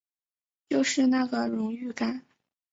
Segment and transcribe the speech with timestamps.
[0.67, 2.25] 就是那个荣誉感